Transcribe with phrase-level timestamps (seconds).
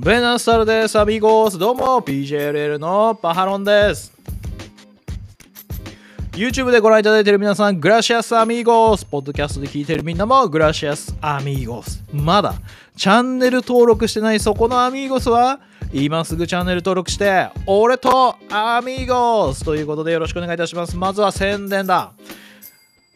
[0.00, 1.58] ベナスタルです、アミゴース。
[1.58, 4.12] どうも、PJLL のパハロンです。
[6.30, 9.04] YouTube でご覧いただいている皆さん、グラシアスアミーゴス。
[9.04, 12.04] ポッドキャストで聞いているみんなも、グラシアスアミーゴス。
[12.12, 12.54] まだ、
[12.96, 15.58] チャンネル登録してないそこのアミーゴスは、
[15.92, 20.96] 今すぐチャンネル登録して、俺とアミーゴスということでよろしくお願いいたします。
[20.96, 22.12] まずは宣伝だ。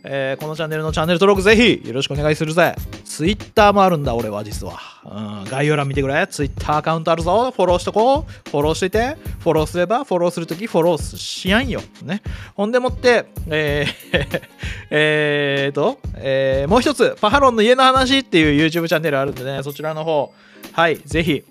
[0.04, 2.74] えー、このチャンネルのチャンネル登録ぜひよろしくお願いするぜ。
[3.04, 4.78] Twitter もあるんだ、俺は実は。
[5.04, 6.26] うん、概要欄見てくれ。
[6.26, 7.52] Twitter アカウントあるぞ。
[7.54, 8.50] フォローしとこう。
[8.50, 9.16] フォローしてて。
[9.40, 11.80] フォローすれば、フォローするときフォローしやんよ。
[12.02, 12.22] ね。
[12.54, 14.42] ほんでもって、えー
[14.90, 20.32] えーと、えー、もう一つ、パハロンの家の話っていう YouTube チャンネルあるんでね、そちらの方、
[20.72, 21.44] はい、ぜひ、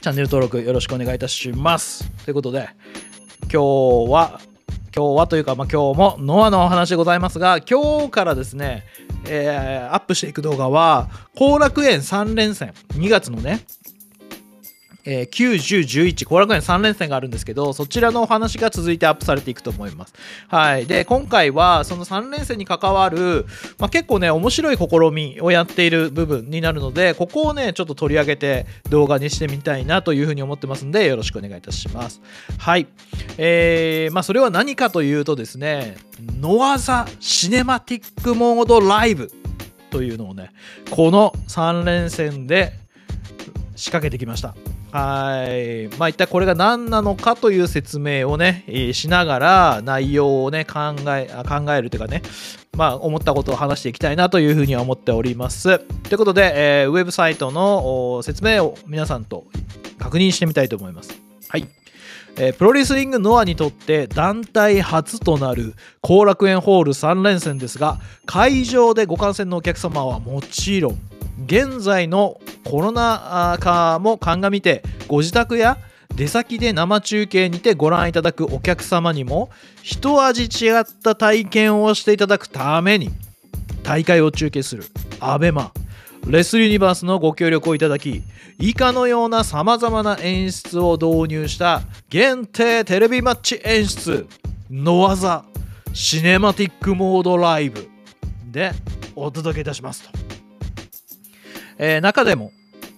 [0.00, 2.10] チャンネル登録よろしくお願いいたします。
[2.24, 2.68] ということで、
[3.52, 4.40] 今日は、
[4.98, 8.84] 今日はというか、まあ、今日もノアのお話でございますが、今日からですね、
[9.28, 13.60] えー、アップしていく動画は、後楽園3連戦、2月のね、
[15.10, 20.12] えー、9、10、11、後楽園3連戦があるんですけど、そちらのお話が続いてアップされていくと思います。
[20.48, 20.84] はい。
[20.84, 23.46] で、今回はその3連戦に関わる、
[23.78, 32.20] まあ、結構ね、面白い試みをやっている部分になるので、ここをね、ちょっと取り上げて動画にしてみたいなというふうに思ってますんで、よろしくお願いいたします。
[32.58, 32.86] はい。
[33.38, 35.96] えー、まあ、それは何かというとですね、
[36.38, 39.32] ノアザシネマティックモードライブ
[39.88, 40.50] というのをね、
[40.90, 42.74] この3連戦で
[43.74, 44.54] 仕掛けてきました。
[44.92, 45.88] はい。
[45.98, 52.22] まあ、一体これが何なのかという説明をね、しながら内容をね、考え、考えるというかね、
[52.76, 55.78] まあ、思ったことを話していきたいなというふうには思っております。
[55.78, 59.46] ということで、えー、ウェブサイトの説明を皆さんと
[59.98, 61.20] 確認してみたいと思います。
[61.48, 61.68] はい。
[62.40, 70.98] えー、プロレスリングノアにとって団体初となる後楽園ホール3連戦ですが会場でご観戦のお客様はもちろん
[71.44, 75.78] 現在のコロナ禍も鑑みてご自宅や
[76.14, 79.50] 出先で生中継にてご覧いただくお客様にも
[79.82, 83.10] 一味違った体験をしていただくために
[83.84, 84.84] 大会を中継する
[85.20, 85.70] ABEMA
[86.26, 88.22] レスユニバースのご協力をいただき
[88.58, 94.26] 以下のようなさまざまな演出を導入した限定テレビマッチ演出
[94.70, 95.44] の技
[95.94, 97.88] シネマティックモードライブ
[98.50, 98.72] で
[99.14, 100.17] お届けいたしますと。
[101.78, 102.52] えー、中でも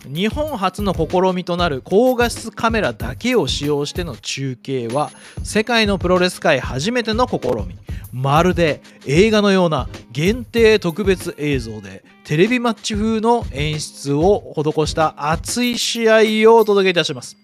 [0.06, 5.10] 日本初の試みとなる高画質カメラだけを使用しての中継は
[5.44, 7.76] 世界のプロレス界初めての試み
[8.12, 16.08] まるで映画のような限定特別映像でテレビマッチ風の演出を施した熱い試
[16.44, 17.36] 合をお届けいたします。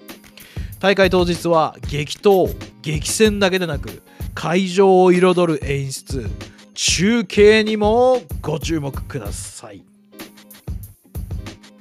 [0.80, 4.02] 大会当日は激闘激戦だけでなく
[4.34, 6.28] 会場を彩る演出。
[6.74, 9.95] 中継にもご注目ください。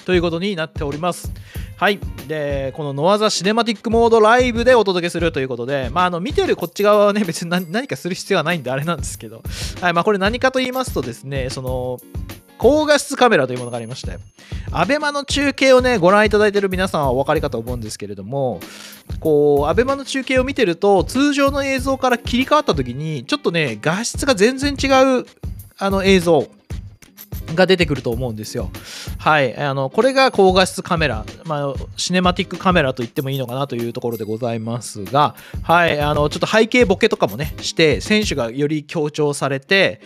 [0.05, 1.31] ということになっております。
[1.77, 1.99] はい。
[2.27, 9.43] で、このノアザシネマティックモードライブでお届けするということで、まあ、あの、見てるこっち側はね、別に何かする必要はないんであれなんですけど、
[9.81, 9.93] はい。
[9.93, 11.99] まあ、これ何かと言いますとですね、その、
[12.57, 14.17] 高画質カメラというものがありまして、
[14.71, 18.59] アベマの中継をね、ご覧いただいている皆さんはお分かりかと思うんですけれども、
[19.19, 24.87] こう、アベマの中継を見てると、通常の映像から切り替わった時に、ちょっとね、画質が全然違
[25.19, 25.25] う、
[25.77, 26.47] あの映像
[27.53, 28.71] が出てくると思うんですよ。
[29.17, 29.55] はい。
[29.57, 35.99] あの、これが高画質カメラ、まあ、シネマティックカメラと言ってもいいのかなというところでございますが、はい。
[35.99, 40.01] あの、ちょっと背景ボケとかもね、して、選手がより強調されて、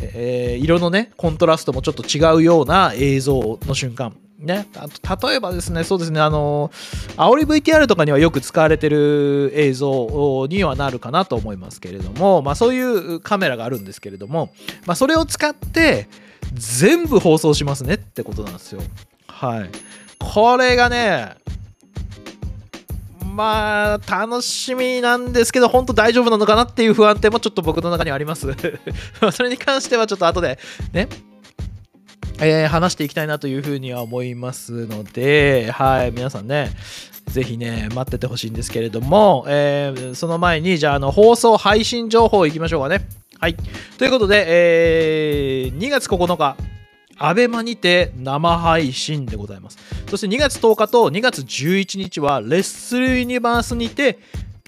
[0.00, 4.16] えー、色のね、コントラストもちょっと違うような映像の瞬間。
[4.38, 6.70] ね、あと例えばですね、そうですね、あの、
[7.16, 14.52] 煽り VTR とかにはよく使われてる映像にはなるかなと思いますけれども、まあそういうカメラがあるんですけれども、
[14.86, 16.08] まあそれを使って、
[16.52, 18.82] 全部放送しますねってことなんですよ。
[19.28, 19.70] はい。
[20.18, 21.36] これがね、
[23.34, 28.54] まあ、楽しみなんですけど、本当大丈夫なのかなっていう不安定もちょっと僕の中にあります。
[29.32, 30.58] それに関してはちょっと後で
[30.92, 31.08] ね、
[32.40, 36.70] えー、話していきたいなというふうには思いますので、はい、皆さんね、
[37.26, 43.08] ぜひね、待っててほしいんですけれども、えー、その前に、じゃあ、あの、放送配信情報いきましょうかね。
[43.40, 43.56] はい。
[43.98, 46.56] ということで、えー、2月9日、
[47.16, 49.78] アベマにて生配信でございます。
[50.08, 54.18] そして2月10日と2月11日は、レッスルユニバースにて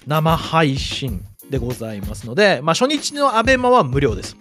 [0.07, 4.37] 生配信でございますので、まあ、初日のアベマは無料です。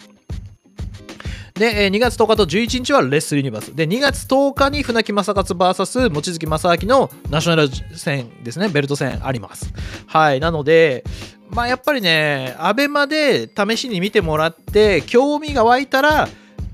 [1.56, 3.76] で、2月10日と11日はレッスルユニバース。
[3.76, 9.74] で、2月10日に船木正勝 VS 望月正明のナショナル戦ですね、ベルト戦あります。
[10.06, 10.42] はい。
[10.42, 11.06] なので、
[11.50, 16.28] まあやっぱりね、アベマで試しに見てもらって、興味が湧いたら、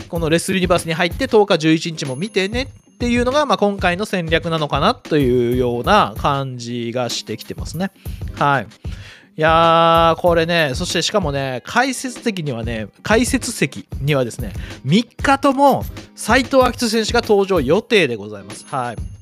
[0.10, 7.92] このレスルユニバースに入って10日11日も見てねっていうのが、まあ、今回の戦略なのかなというような感じがしてきてますね。
[8.36, 8.68] はい。
[9.38, 14.54] いやー、これね、そしてしかもね、解説的にはね、解説席にはですね、
[14.86, 15.84] 3日とも
[16.16, 18.66] 斎藤明人選手が登場予定でございます。
[18.68, 19.21] はい。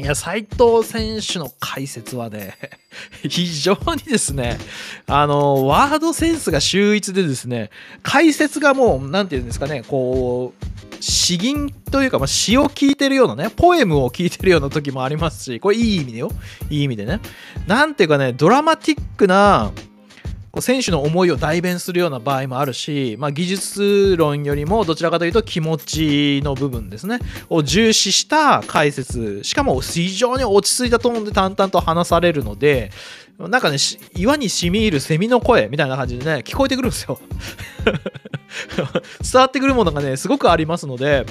[0.00, 2.56] いや、斎藤選手の解説はね、
[3.28, 4.58] 非常にですね、
[5.06, 7.70] あの、ワードセンスが秀逸でですね、
[8.02, 16.30] 解説がもう、なんていうんですかね、こう、詩吟というか、まあ、詩を聞いてるようなね、ポエムを聞いてるような時もありますし、これいい意味でよ。
[16.70, 17.20] いい意味でね。
[17.66, 19.70] なんていうかね、ドラマティックな、
[20.52, 27.20] こう選手の思いを代弁するような場合もあるし、まあ、技術論よりもどちらかというと気持ちの部分ですね。
[27.48, 29.44] を重視した解説。
[29.44, 32.90] しかも非常に落ち着いたトーンで淡々と話されるので
[33.38, 33.78] なんかね
[34.14, 37.20] 岩にしみ入るセミの声みたいな感じでね聞こえてくるんですよ。
[39.22, 41.24] 伝わってくるものがねすごくありますので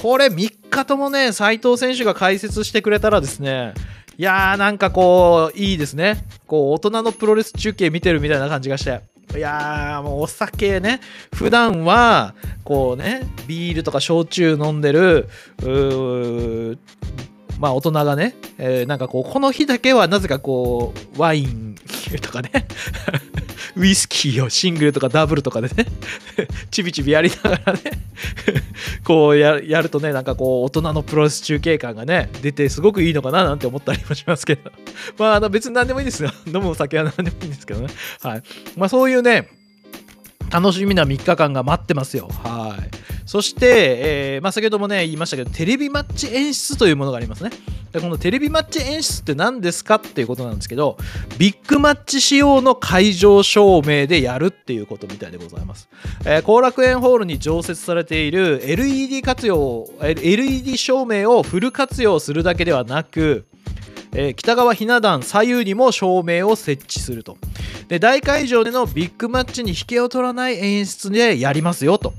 [0.00, 3.74] これ3日ともね斉藤選手が解説してくれたらですね
[4.18, 6.24] いやーなんかこういいですね。
[6.46, 9.00] こう大人のプロレス中継見てるみたいな感じがして。
[9.34, 11.00] いやーもうお酒ね。
[11.34, 15.28] 普段はこうねビールとか焼酎飲んでる
[15.62, 16.78] うー
[17.58, 21.76] まあ大人がね、えー、なんかこうこの日だけはなぜかこうワイン
[22.20, 22.50] とかね。
[23.76, 25.86] ウイスキーをシングルとかダブルとかでね
[26.70, 27.80] ちびちびやりながらね
[29.04, 34.70] こうやるとねなんかこう大人のプロレス中継感がね出てすごくいいのかななんて思ったりもしますけど。
[35.18, 36.30] まああの別に何でもいいですよ。
[36.46, 37.88] 飲むお酒は何でもいいんですけどね。
[38.20, 38.42] はい。
[38.76, 39.48] まあそういうね
[40.52, 42.28] 楽しみな3日間が待ってますよ。
[42.44, 43.02] はい。
[43.24, 47.50] そして、えーまあ、先ほどもね言いましたけどテレビマッチ演出というものがありますね。
[47.92, 50.96] でこのテレビマッチ演出って何ですかっていうことなんですけど
[51.38, 55.88] ビッグマッチ仕様の会場照明でやるっていうことみたいでございます。
[56.20, 63.46] 後、えー、楽園ホールに常設されている LED 活用 LED 照明をフル活用するだけではなく
[64.14, 67.38] えー、北側ひな壇左右にも照明を設置すると。
[67.92, 72.14] で大会場でのビッグマッチに引けを取らない演出でやりますよと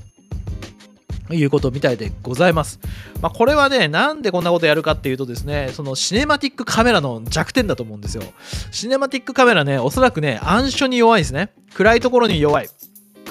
[1.32, 2.78] いうことみたいでございます。
[3.20, 8.22] まあ、これはね、なんでこんなことやるかっていうとですね、そのシネマティックカメラの弱点だと思うんですよ。
[8.70, 11.50] シネマティックカメラね、おそらくね、暗所に弱いですね。
[11.74, 12.68] 暗いところに弱い。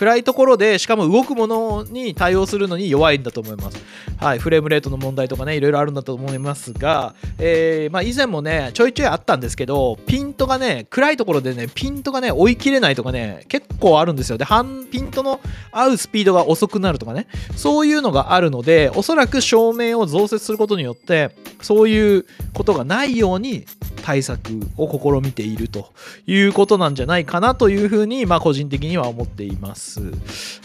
[0.03, 3.81] 暗いところでしかも動くものに対応するのに弱いんだと思います。
[4.17, 15.39] はい、フレームレートの問題とかねいろいろあるんだと思いますが、えー、まあ、以前もねちょいちょいあったんですけどピントがね暗いところでねピントがね追い切れないとかね結構あるんですよで半ピントの
[15.71, 23.65] 合うスピードが遅くなるとかねそういうのがあるのでおそらく照明を増設することによってそういうことがないように
[24.03, 25.93] 対策を試みていると
[26.27, 30.01] いうことなんじゃないかなというふうに、まあ、個人的には思っています。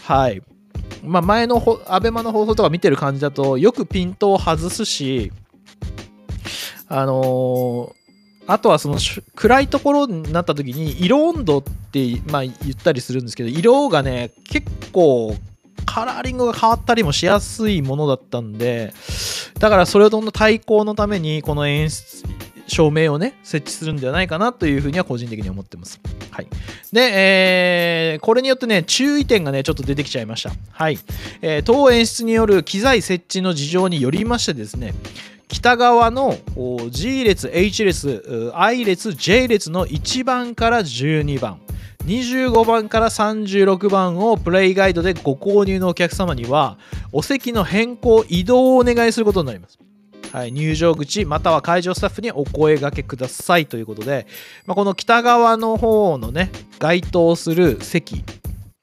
[0.03, 0.43] はい。
[1.03, 5.31] まあ、前のアベマの放送とか見てる感じだとよくピントを外すし、
[6.89, 7.93] あのー、
[8.47, 8.97] あとはその
[9.35, 15.33] 暗いところになった時に色温度って、まあ、言ったりするんですけど色がね結構
[15.85, 18.93] カラーリングが変わったりもしやすいものだったんで
[19.59, 22.23] だからそれとの対抗のためにこの演出
[22.69, 25.99] 照明をね、設置するんではないかなというふうには個人的に思ってます。
[26.31, 26.47] はい。
[26.91, 30.51] で、えー、これによってね、注意点がね、ちょっと出てきちゃいました。
[30.71, 30.99] はい。
[31.41, 34.93] えー、当演出による機材設置の事情によりましてですね、
[35.47, 36.37] 北側の
[36.89, 41.59] G 列、H 列、I 列、J 列の1番から12番。
[42.05, 46.77] 25番から36番をプレイガイドでご購入のお客様には
[47.11, 49.77] お席の変更移動をお願いすることになります
[50.31, 54.27] はい、入場口または会場スタッフにお声がけくださいということで、
[54.65, 58.23] まあ、この北側の方のね該当する席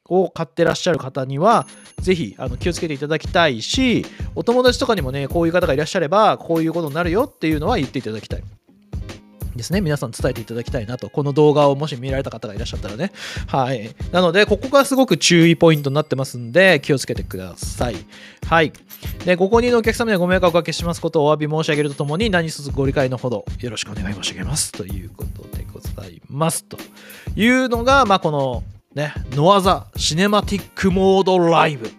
[0.09, 1.67] を買ってらっしゃる方には
[2.01, 8.43] 是非あの気をつけていただきたいしお友達とかにもねこういう方がいらっしゃればこういうことになるよっていうのは言っていただきたい。
[9.57, 13.13] ですね、皆さん伝えていただきたいなと、この動画をもし見られた方がいらっしゃったらね。
[13.47, 13.95] はい。
[14.13, 17.97] なので、ここがすごく注意ポイントになってますんで、気をつけてください。
[18.47, 18.73] はい。
[19.25, 24.73] で、ご購入のお客様にはご迷惑をおかけしますことをお詫び申し上げるとともに、何卒ご理解のほどよろしくお願い申し上げます。
[24.73, 26.65] ということでございます。
[26.65, 26.79] と
[27.35, 28.63] いうのが、まあ、この、
[28.95, 31.91] ね、ノアザシネマティックモードライブ。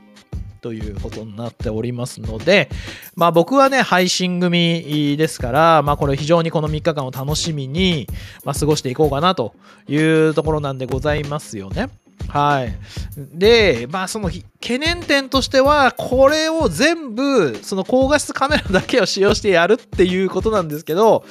[0.68, 2.70] ということになっておりますので、
[3.16, 8.06] まあ僕はね、配信組ですから、まあこれ非常にこの3日間を楽しみに、
[8.44, 9.56] まあ、過ごしていこうかなと
[9.88, 11.88] いうところなんでございますよね。
[12.28, 12.76] はい。
[13.16, 21.24] で、まあその懸念点としては、これを全部、その高画質カメラだけを使用してやるっていうことなんですけど、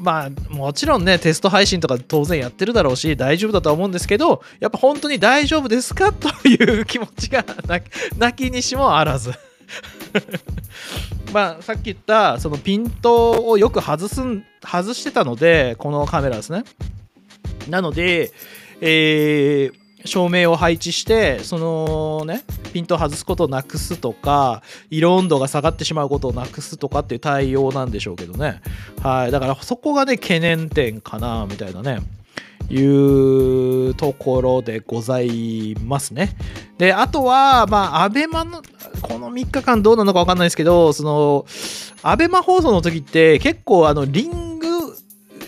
[0.00, 7.44] まあもちろんねテスト配信とか当然やってるだろうし大丈夫だとは思うんですけどやっぱ本当に大丈夫ですかという気持ちが
[8.18, 9.32] 泣きにしもあらず。
[11.32, 14.22] まあさっき言ったそのピントをよく外す
[14.62, 16.64] 外してたのでこのカメラですね。
[17.68, 18.32] なので
[18.80, 28.60] えー照明を配置してそのねピントを外すことをなくすとか色温度が下がってしまうことをなくすとかっていう対応なんでしょうけどね。
[29.02, 29.30] はい。
[29.30, 32.00] だからそこがね懸念点かなみたいなね。
[32.68, 36.36] いうところでございますね。
[36.78, 38.62] で、あとは、まあ、アベマの、
[39.02, 41.46] この3日間どうなのか分かんないですけど、その、
[42.02, 44.55] アベマ放送の時って結構、あの、リン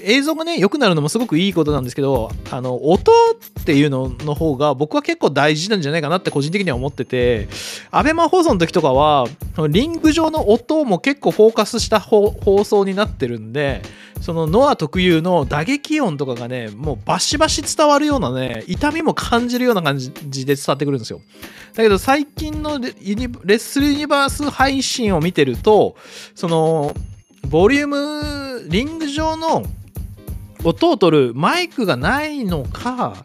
[0.03, 3.13] 映像がね良くなるのもすごくいいことなんですけどあの音
[3.61, 7.49] っていうのの方が僕は結構大事なんじゃないかなって個人的には思ってて
[7.91, 9.27] ABEMA 放送の時とかは
[9.69, 13.83] リング上の音も結構フォーカスした放送になってるんで
[14.21, 20.11] そのノア特有の打撃音とかがねもうバシバシ伝わるようなね痛みも感じるような感じ
[20.47, 21.21] で伝わってくるんですよ。
[21.75, 25.97] だけど最近のレッスルユニバース配信を見てると
[26.35, 26.95] その
[27.47, 29.63] ボリュームリング上の
[30.65, 33.25] 音を取るマイクがないのか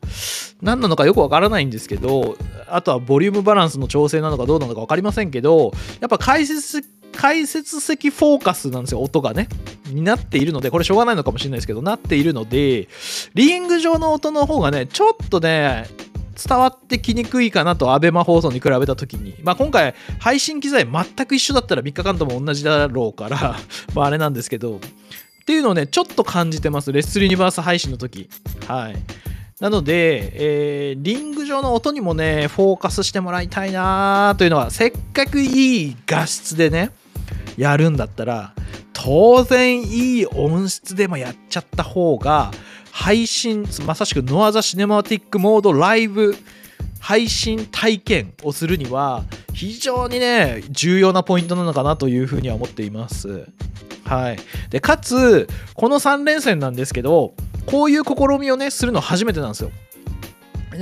[0.62, 2.38] 何なのかよくわからないんですけど
[2.68, 9.48] あとはボリュームバランスの調整なのかどうなのか分かりませんけどやっぱ解説解説的フォーカスなんですよ音がね。
[9.86, 12.88] になっているのでこれしょうがないのかもしれないですけどなっているので
[13.36, 15.86] リング上の音の方がねちょっとね
[16.48, 23.56] 伝わってきにくいかなと ABEMA 放送に比べた時に、まあ、今回配信機材全く一緒だったら3日間とも同じだろうから
[23.94, 24.80] まああれなんですけど。
[25.44, 26.94] っていうのをね、ちょっと感じてます。
[26.94, 28.30] レッスルユニバース配信の時。
[28.66, 28.96] はい。
[29.60, 36.92] なので、えー、リング上の音にもね、フォーカスしてもらいたいなというのは、せっかくいい画質でね、
[37.58, 38.54] やるんだったら、
[38.94, 42.50] 当然いい音質でもやっちゃった方が、
[42.94, 46.38] 配信、まさしくノアザシネマティックモードライブ
[47.00, 53.50] 配信体験をするには、非常にね、重要なポイントなのかなというふうには思っています。
[54.06, 54.38] はい、
[54.70, 57.34] でかつこの3連戦なんですけど
[57.66, 59.72] こういう試みをねするの初めてなんですよ。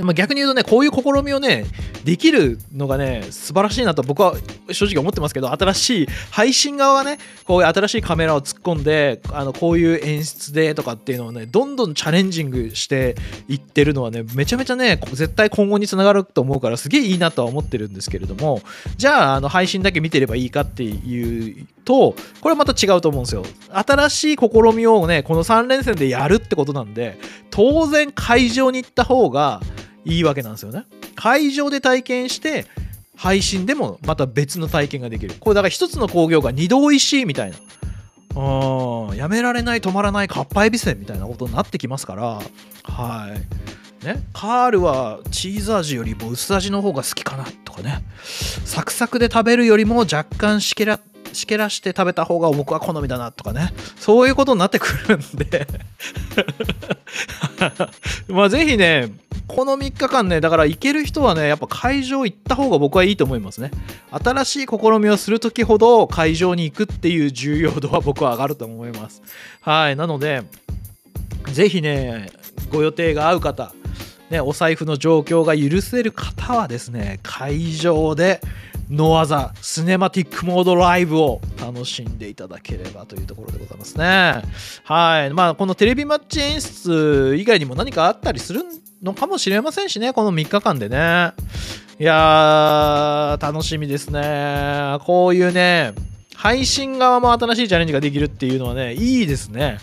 [0.02, 1.64] ま、逆に言うとねこういう試みをね
[2.04, 4.34] できるのがね素晴らしいなと僕は
[4.70, 13.14] 正直思ってますけど新しい配信側がねこういう新しいカメラを突っ込んであのこういう演出でとかっていうのをねどんどんチャレンジングして
[13.48, 18.62] いってるのはねめちゃめちゃね絶対今後につながると思うからすげえいいなとは思ってるんですけれども
[18.96, 23.44] じゃああの配信だけ見てればいいかっていうとこれはまた違うと思うんですよ。
[23.70, 27.18] 新しい試みをねこの3連戦でやるってことなんで
[27.50, 29.60] 当然会場に行った方が
[30.04, 30.84] いいわけなんですよね。
[31.14, 32.66] 会場で体験して
[33.16, 35.34] 配信でもまた別の体験ができる。
[35.38, 37.56] これだから一つの工業が二度おいしいみたいな。
[38.34, 42.40] うん、やめられない止まらないかっぱえびせんみたいなことになってきますから
[42.84, 43.28] は
[44.02, 48.02] いねカールはチーズ味よりも薄味の方が好きかなとかね
[48.64, 50.98] サクサクで食べるよりも若干しけら
[51.32, 55.66] しけらして食べた方が僕は好みだなとかねそういうことになってくるんで
[58.28, 59.12] まあぜひね
[59.54, 63.70] この3日間ねだから行ける人はねやっぱ会場行った方が僕はいいと思いますね
[64.10, 69.22] 新しい試みをする時ほど会場に行くっていう重要度は僕は上がると思います
[69.60, 70.42] はいなので
[71.52, 72.30] ぜひね
[72.70, 73.74] ご予定が合う方
[74.30, 78.40] ね、お財布の状況が許せる方はですね会場で
[78.88, 84.42] ノアザスネマティックモードライブを楽しんでいただければというところでございますね。
[84.84, 85.30] はい。
[85.34, 91.32] まあ、このテレビマッチ演出以外にも何かあったりするんのかもしれませんしね、この3日間でね。
[91.98, 94.98] いやー、楽しみですね。
[95.04, 95.92] こういうね、
[96.34, 99.78] 配信側も新しいチャレンジができるっていうのはね、いいですね。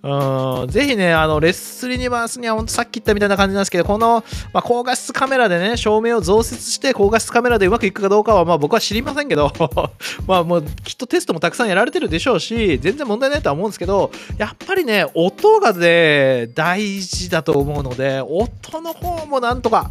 [0.00, 9.52] うん、ぜひね、あの、レッスルユニバースには本当さっき言ったみたいな感じなんですけど、この、まあ、高画質カメラでね、照明を増設して高画質カメラでうまくいくかどうかは、まあ僕は知りませんけど、
[10.28, 19.90] まあもうきっとテストもたくさんやられてるでしょうし、全然問題ないとは思うんですけど、やっぱりね、音がね、大事だと思うので、音の方もなんとか、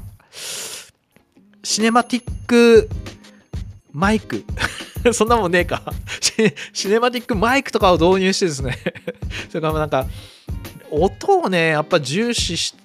[1.64, 2.90] シネマティック
[3.92, 4.46] マイク
[5.14, 5.82] そんなもんねえか。
[6.74, 8.78] シネマティックマイクとかを導入してですね。
[9.50, 10.06] それからなんか、
[10.92, 12.76] 音をね、やっぱ重視し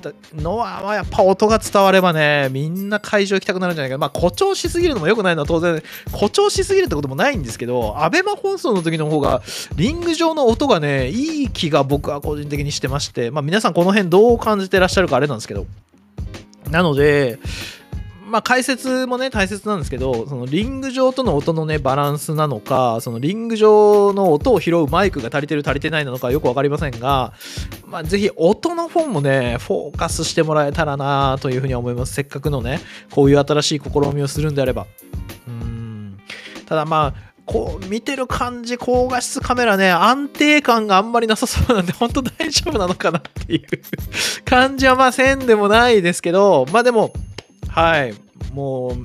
[0.00, 3.98] たのは、やっぱ音が伝わればね、みんな会場行きたくなるんじゃないか。
[3.98, 9.42] まあ、誇張しすぎるのも良くないのは当然、誇張しすぎるってこともないんですけど、アベマ放送の時の方が、
[9.76, 15.66] リング上の音がね、いい気が僕は個人的にしてまして、まあ、皆さんこの辺どう感じてらっしゃるかあれなんですけど、
[16.70, 17.38] なので、
[18.30, 27.34] まあ、解説もね大切なんですけどそのリング上との音のねバランスなのかそのリング上の音を拾うマイクが足りてる足りてないなのかよく分かりませんが、
[27.86, 32.14] まあ、ぜひ音の方もねフォーカスしてもらえたらなというふうに思います。
[32.14, 34.86] せっかくのねこういう新しい試みをするんであれば。
[35.48, 36.18] うん。
[36.66, 43.66] ただまあこう見てる感じ高画質カメラね安定感があんまりなさそうなんで本当大丈夫なのかなっていう
[44.44, 47.12] 感じはまあせんでもないですけどまあでも
[47.70, 48.14] はい。
[48.52, 48.96] も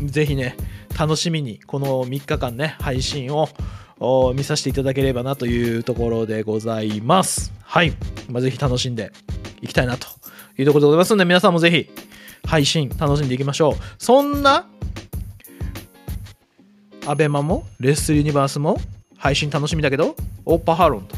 [0.00, 0.56] うぜひね
[0.98, 3.48] 楽しみにこの3日間ね配信を
[4.34, 7.52] 見させていただければなというところでございます。
[7.62, 7.92] はい、
[8.28, 9.12] まあ、ぜひ楽しんで
[9.60, 10.06] いきたいなと
[10.58, 11.90] いうところでございますので皆さんもぜひ
[12.46, 13.74] 配信楽しんでいきましょう。
[13.98, 14.66] そんな
[17.06, 18.78] アベマもレッスルユニバースも
[19.16, 21.16] 配信楽しみだけどオッパハロンと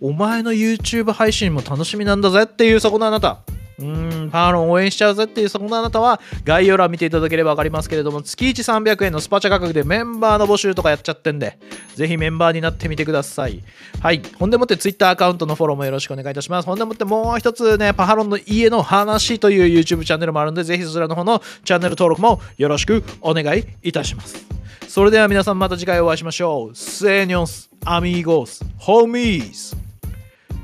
[0.00, 3.40] お前の YouTube 配信も楽しみなんだぜっていうそこのあなた。
[3.78, 11.58] うん、パーロン応援しちゃうぜっていうそこのあなたは概要欄見ていただければ分かりますけれども月1300円のスパチャ価格でメンバーの募集とかやっちゃってんで
[11.94, 13.62] ぜひメンバーになってみてください
[14.00, 24.56] はいほんでもって Twitter アカウントのフォローもよろしくお願いいたしますほんでもってもう一つねパハロンの家の話という YouTube チャンネルもあるんでぜひそちらの方のチャンネル登録もよろしくお願いいたします
[24.88, 26.74] それでは皆さんまた次回お会いしましょう。
[26.74, 29.76] セーニョンス、アミーゴス、ホーミーズ。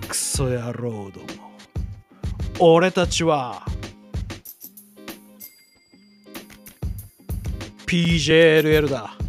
[0.08, 1.41] クソ野郎ども。
[2.58, 3.62] 俺たちは
[7.86, 9.21] PJLL だ。